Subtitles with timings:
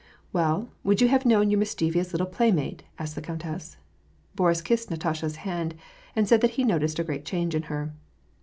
[0.33, 3.77] "Well, would you have known your mischievous little play mate?" asked the countess.
[4.33, 5.75] Boris kissed Natasha's hand,
[6.15, 7.93] and said that he noticed a great change in her.